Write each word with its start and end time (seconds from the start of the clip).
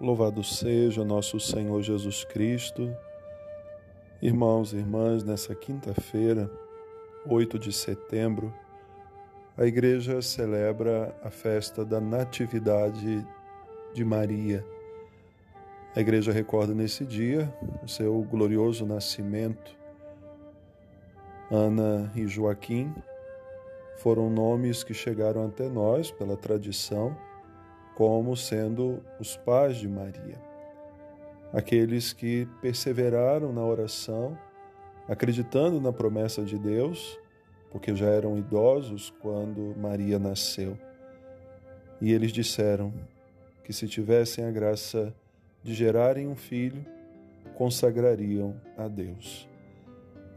Louvado 0.00 0.42
seja 0.42 1.04
nosso 1.04 1.38
Senhor 1.38 1.82
Jesus 1.82 2.24
Cristo. 2.24 2.90
Irmãos 4.22 4.72
e 4.72 4.78
irmãs, 4.78 5.22
nessa 5.22 5.54
quinta-feira, 5.54 6.50
8 7.26 7.58
de 7.58 7.70
setembro, 7.70 8.50
a 9.58 9.66
igreja 9.66 10.22
celebra 10.22 11.14
a 11.22 11.28
festa 11.28 11.84
da 11.84 12.00
Natividade 12.00 13.22
de 13.92 14.02
Maria. 14.02 14.64
A 15.94 16.00
igreja 16.00 16.32
recorda 16.32 16.72
nesse 16.72 17.04
dia 17.04 17.54
o 17.82 17.86
seu 17.86 18.22
glorioso 18.22 18.86
nascimento. 18.86 19.76
Ana 21.50 22.10
e 22.16 22.26
Joaquim 22.26 22.90
foram 23.98 24.30
nomes 24.30 24.82
que 24.82 24.94
chegaram 24.94 25.46
até 25.46 25.68
nós 25.68 26.10
pela 26.10 26.38
tradição 26.38 27.14
como 28.00 28.34
sendo 28.34 29.04
os 29.20 29.36
pais 29.36 29.76
de 29.76 29.86
Maria. 29.86 30.40
Aqueles 31.52 32.14
que 32.14 32.48
perseveraram 32.62 33.52
na 33.52 33.62
oração, 33.62 34.38
acreditando 35.06 35.78
na 35.82 35.92
promessa 35.92 36.42
de 36.42 36.56
Deus, 36.56 37.20
porque 37.70 37.94
já 37.94 38.06
eram 38.06 38.38
idosos 38.38 39.12
quando 39.20 39.76
Maria 39.78 40.18
nasceu. 40.18 40.78
E 42.00 42.10
eles 42.10 42.32
disseram 42.32 42.90
que 43.62 43.70
se 43.70 43.86
tivessem 43.86 44.46
a 44.46 44.50
graça 44.50 45.14
de 45.62 45.74
gerarem 45.74 46.26
um 46.26 46.34
filho, 46.34 46.82
consagrariam 47.54 48.58
a 48.78 48.88
Deus. 48.88 49.46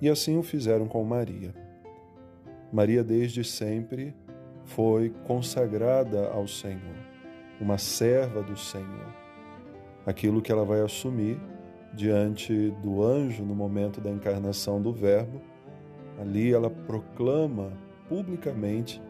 E 0.00 0.08
assim 0.08 0.36
o 0.36 0.42
fizeram 0.42 0.88
com 0.88 1.04
Maria. 1.04 1.54
Maria, 2.72 3.04
desde 3.04 3.44
sempre, 3.44 4.12
foi 4.64 5.10
consagrada 5.28 6.26
ao 6.26 6.48
Senhor 6.48 7.11
uma 7.62 7.78
serva 7.78 8.42
do 8.42 8.56
Senhor. 8.56 9.14
Aquilo 10.04 10.42
que 10.42 10.50
ela 10.50 10.64
vai 10.64 10.80
assumir 10.80 11.40
diante 11.94 12.70
do 12.82 13.02
anjo 13.04 13.44
no 13.44 13.54
momento 13.54 14.00
da 14.00 14.10
encarnação 14.10 14.82
do 14.82 14.92
Verbo, 14.92 15.40
ali 16.20 16.52
ela 16.52 16.68
proclama 16.68 17.72
publicamente 18.08 19.00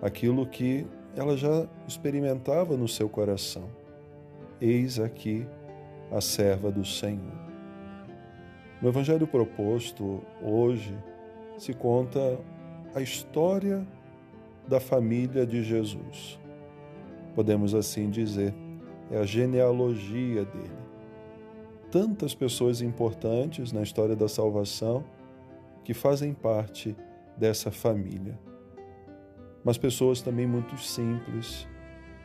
aquilo 0.00 0.44
que 0.44 0.84
ela 1.14 1.36
já 1.36 1.66
experimentava 1.86 2.76
no 2.76 2.88
seu 2.88 3.08
coração. 3.08 3.68
Eis 4.60 4.98
aqui 4.98 5.46
a 6.10 6.20
serva 6.20 6.72
do 6.72 6.84
Senhor. 6.84 7.40
No 8.80 8.88
Evangelho 8.88 9.28
proposto 9.28 10.22
hoje 10.42 10.96
se 11.56 11.72
conta 11.72 12.40
a 12.94 13.00
história 13.00 13.86
da 14.66 14.80
família 14.80 15.46
de 15.46 15.62
Jesus 15.62 16.41
podemos 17.34 17.74
assim 17.74 18.10
dizer, 18.10 18.54
é 19.10 19.18
a 19.18 19.24
genealogia 19.24 20.44
dele. 20.44 20.82
Tantas 21.90 22.34
pessoas 22.34 22.80
importantes 22.80 23.72
na 23.72 23.82
história 23.82 24.16
da 24.16 24.28
salvação 24.28 25.04
que 25.84 25.92
fazem 25.92 26.32
parte 26.32 26.96
dessa 27.36 27.70
família. 27.70 28.38
Mas 29.64 29.76
pessoas 29.76 30.22
também 30.22 30.46
muito 30.46 30.76
simples, 30.78 31.68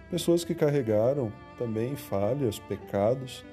pessoas 0.10 0.44
que 0.44 0.56
carregaram 0.56 1.32
também 1.58 1.96
falhas, 1.96 2.60
pecados, 2.60 3.46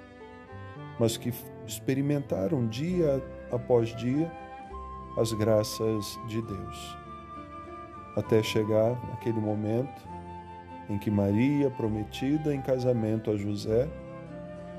mas 0.98 1.16
que 1.16 1.33
experimentaram 1.66 2.66
dia 2.66 3.22
após 3.50 3.94
dia 3.96 4.30
as 5.16 5.33
graças 5.33 6.18
de 6.27 6.41
Deus. 6.42 6.96
Até 8.16 8.42
chegar 8.42 8.92
aquele 9.12 9.41
momento 9.41 10.14
em 10.88 10.98
que 10.98 11.10
Maria, 11.10 11.70
prometida 11.70 12.54
em 12.54 12.60
casamento 12.60 13.30
a 13.30 13.36
José, 13.36 13.88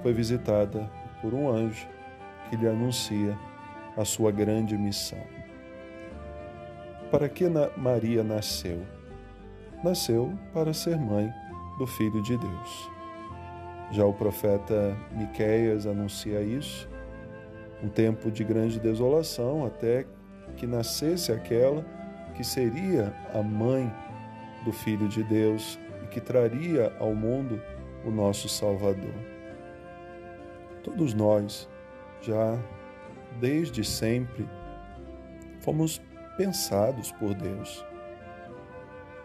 foi 0.01 0.13
visitada 0.13 0.89
por 1.21 1.33
um 1.33 1.49
anjo 1.49 1.87
que 2.49 2.55
lhe 2.55 2.67
anuncia 2.67 3.37
a 3.97 4.05
sua 4.05 4.31
grande 4.31 4.77
missão. 4.77 5.21
Para 7.09 7.29
que 7.29 7.45
Maria 7.77 8.23
nasceu? 8.23 8.81
Nasceu 9.83 10.33
para 10.53 10.73
ser 10.73 10.97
mãe 10.97 11.31
do 11.77 11.87
Filho 11.87 12.21
de 12.21 12.37
Deus. 12.37 12.91
Já 13.91 14.05
o 14.05 14.13
profeta 14.13 14.97
Miqueias 15.11 15.85
anuncia 15.85 16.41
isso, 16.41 16.89
um 17.83 17.89
tempo 17.89 18.31
de 18.31 18.43
grande 18.43 18.79
desolação 18.79 19.65
até 19.65 20.05
que 20.57 20.65
nascesse 20.65 21.31
aquela 21.31 21.85
que 22.35 22.43
seria 22.43 23.13
a 23.33 23.41
mãe 23.41 23.91
do 24.63 24.71
Filho 24.71 25.07
de 25.07 25.23
Deus, 25.23 25.79
que 26.05 26.21
traria 26.21 26.95
ao 26.99 27.13
mundo 27.13 27.61
o 28.05 28.11
nosso 28.11 28.47
Salvador. 28.47 29.13
Todos 30.83 31.13
nós, 31.13 31.67
já 32.21 32.59
desde 33.39 33.83
sempre, 33.83 34.47
fomos 35.59 36.01
pensados 36.37 37.11
por 37.13 37.33
Deus. 37.33 37.83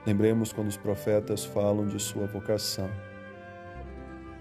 Lembremos 0.06 0.52
quando 0.52 0.68
os 0.68 0.76
profetas 0.76 1.44
falam 1.44 1.86
de 1.86 2.00
sua 2.00 2.26
vocação. 2.26 2.90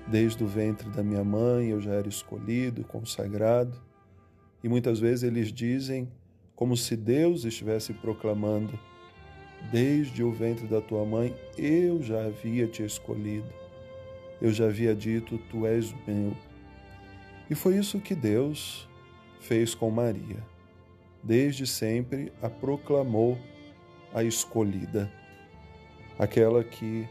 Desde 0.07 0.43
o 0.43 0.47
ventre 0.47 0.89
da 0.89 1.03
minha 1.03 1.23
mãe 1.23 1.67
eu 1.69 1.81
já 1.81 1.91
era 1.91 2.07
escolhido, 2.07 2.83
consagrado, 2.83 3.79
e 4.63 4.69
muitas 4.69 4.99
vezes 4.99 5.23
eles 5.23 5.51
dizem 5.51 6.09
como 6.55 6.75
se 6.75 6.95
Deus 6.95 7.43
estivesse 7.43 7.93
proclamando 7.93 8.77
Desde 9.71 10.23
o 10.23 10.31
ventre 10.31 10.65
da 10.65 10.81
tua 10.81 11.05
mãe 11.05 11.35
eu 11.55 12.01
já 12.01 12.25
havia 12.25 12.65
te 12.65 12.83
escolhido. 12.83 13.47
Eu 14.41 14.51
já 14.51 14.65
havia 14.65 14.95
dito: 14.95 15.37
Tu 15.49 15.65
és 15.67 15.93
meu. 16.07 16.35
E 17.49 17.53
foi 17.53 17.77
isso 17.77 17.99
que 17.99 18.15
Deus 18.15 18.89
fez 19.39 19.75
com 19.75 19.91
Maria. 19.91 20.43
Desde 21.21 21.67
sempre 21.67 22.31
a 22.41 22.49
proclamou 22.49 23.37
a 24.13 24.23
escolhida, 24.23 25.11
aquela 26.17 26.63
que, 26.63 27.07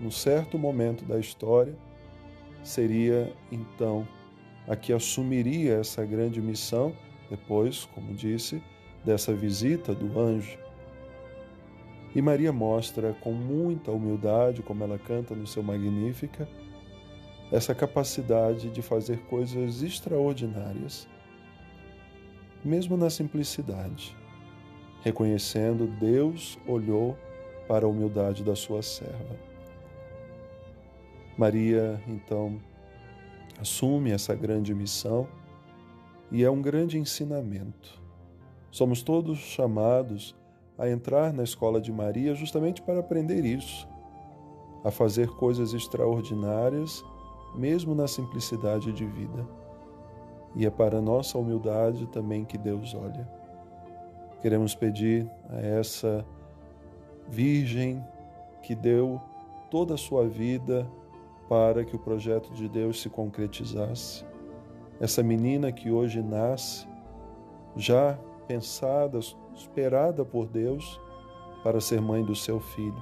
num 0.00 0.10
certo 0.10 0.58
momento 0.58 1.04
da 1.04 1.18
história, 1.18 1.76
seria 2.64 3.32
então 3.52 4.06
a 4.66 4.74
que 4.74 4.92
assumiria 4.92 5.74
essa 5.74 6.04
grande 6.04 6.40
missão, 6.40 6.92
depois, 7.28 7.84
como 7.94 8.14
disse, 8.14 8.60
dessa 9.04 9.32
visita 9.32 9.94
do 9.94 10.18
anjo 10.18 10.58
e 12.14 12.20
Maria 12.20 12.52
mostra 12.52 13.14
com 13.20 13.32
muita 13.32 13.92
humildade, 13.92 14.62
como 14.62 14.82
ela 14.82 14.98
canta 14.98 15.34
no 15.34 15.46
seu 15.46 15.62
Magnífica, 15.62 16.48
essa 17.52 17.74
capacidade 17.74 18.70
de 18.70 18.82
fazer 18.82 19.18
coisas 19.24 19.82
extraordinárias, 19.82 21.08
mesmo 22.64 22.96
na 22.96 23.10
simplicidade, 23.10 24.16
reconhecendo 25.02 25.86
Deus 25.86 26.58
olhou 26.66 27.16
para 27.66 27.86
a 27.86 27.88
humildade 27.88 28.42
da 28.42 28.54
sua 28.54 28.82
serva. 28.82 29.36
Maria, 31.38 32.02
então, 32.06 32.60
assume 33.60 34.10
essa 34.10 34.34
grande 34.34 34.74
missão 34.74 35.28
e 36.30 36.44
é 36.44 36.50
um 36.50 36.60
grande 36.60 36.98
ensinamento. 36.98 38.00
Somos 38.70 39.02
todos 39.02 39.38
chamados 39.38 40.36
a 40.80 40.88
entrar 40.88 41.30
na 41.30 41.44
escola 41.44 41.78
de 41.78 41.92
Maria 41.92 42.34
justamente 42.34 42.80
para 42.80 43.00
aprender 43.00 43.44
isso, 43.44 43.86
a 44.82 44.90
fazer 44.90 45.28
coisas 45.28 45.74
extraordinárias, 45.74 47.04
mesmo 47.54 47.94
na 47.94 48.08
simplicidade 48.08 48.90
de 48.90 49.04
vida. 49.04 49.46
E 50.56 50.64
é 50.64 50.70
para 50.70 51.02
nossa 51.02 51.36
humildade 51.36 52.06
também 52.06 52.46
que 52.46 52.56
Deus 52.56 52.94
olha. 52.94 53.28
Queremos 54.40 54.74
pedir 54.74 55.30
a 55.50 55.60
essa 55.60 56.24
Virgem 57.28 58.02
que 58.62 58.74
deu 58.74 59.20
toda 59.70 59.94
a 59.94 59.98
sua 59.98 60.26
vida 60.26 60.90
para 61.46 61.84
que 61.84 61.94
o 61.94 61.98
projeto 61.98 62.54
de 62.54 62.66
Deus 62.70 63.02
se 63.02 63.10
concretizasse. 63.10 64.24
Essa 64.98 65.22
menina 65.22 65.70
que 65.70 65.90
hoje 65.90 66.22
nasce, 66.22 66.88
já 67.76 68.18
pensada, 68.50 69.20
esperada 69.54 70.24
por 70.24 70.48
Deus 70.48 71.00
para 71.62 71.80
ser 71.80 72.00
mãe 72.00 72.24
do 72.24 72.34
seu 72.34 72.58
filho. 72.58 73.00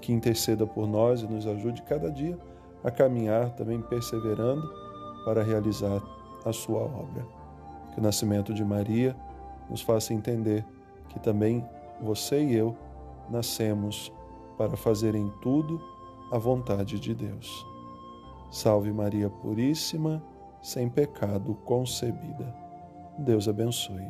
Que 0.00 0.12
interceda 0.12 0.66
por 0.66 0.88
nós 0.88 1.22
e 1.22 1.28
nos 1.28 1.46
ajude 1.46 1.80
cada 1.82 2.10
dia 2.10 2.36
a 2.82 2.90
caminhar 2.90 3.50
também 3.54 3.80
perseverando 3.80 4.68
para 5.24 5.44
realizar 5.44 6.02
a 6.44 6.52
sua 6.52 6.80
obra. 6.80 7.24
Que 7.92 8.00
o 8.00 8.02
nascimento 8.02 8.52
de 8.52 8.64
Maria 8.64 9.16
nos 9.70 9.80
faça 9.80 10.12
entender 10.12 10.64
que 11.08 11.20
também 11.20 11.64
você 12.00 12.42
e 12.42 12.56
eu 12.56 12.76
nascemos 13.30 14.12
para 14.58 14.76
fazer 14.76 15.14
em 15.14 15.30
tudo 15.40 15.80
a 16.32 16.38
vontade 16.38 16.98
de 16.98 17.14
Deus. 17.14 17.64
Salve 18.50 18.92
Maria 18.92 19.30
Puríssima, 19.30 20.20
sem 20.60 20.88
pecado 20.88 21.54
concebida. 21.64 22.65
Deus 23.18 23.48
abençoe. 23.48 24.08